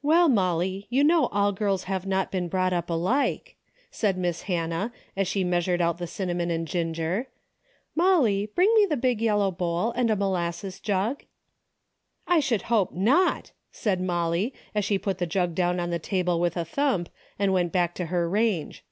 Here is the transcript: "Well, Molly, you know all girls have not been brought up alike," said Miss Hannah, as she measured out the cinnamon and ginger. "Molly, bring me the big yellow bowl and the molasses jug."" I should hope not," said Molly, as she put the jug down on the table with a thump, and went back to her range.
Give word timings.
"Well, 0.00 0.30
Molly, 0.30 0.86
you 0.88 1.04
know 1.04 1.26
all 1.26 1.52
girls 1.52 1.84
have 1.84 2.06
not 2.06 2.30
been 2.32 2.48
brought 2.48 2.72
up 2.72 2.88
alike," 2.88 3.54
said 3.90 4.16
Miss 4.16 4.44
Hannah, 4.44 4.94
as 5.14 5.28
she 5.28 5.44
measured 5.44 5.82
out 5.82 5.98
the 5.98 6.06
cinnamon 6.06 6.50
and 6.50 6.66
ginger. 6.66 7.28
"Molly, 7.94 8.46
bring 8.54 8.74
me 8.76 8.86
the 8.86 8.96
big 8.96 9.20
yellow 9.20 9.50
bowl 9.50 9.90
and 9.92 10.08
the 10.08 10.16
molasses 10.16 10.80
jug."" 10.80 11.24
I 12.36 12.40
should 12.40 12.62
hope 12.72 12.94
not," 12.94 13.52
said 13.70 14.00
Molly, 14.00 14.54
as 14.74 14.86
she 14.86 14.96
put 14.98 15.18
the 15.18 15.26
jug 15.26 15.54
down 15.54 15.78
on 15.80 15.90
the 15.90 15.98
table 15.98 16.40
with 16.40 16.56
a 16.56 16.64
thump, 16.64 17.10
and 17.38 17.52
went 17.52 17.70
back 17.70 17.94
to 17.96 18.06
her 18.06 18.26
range. 18.26 18.86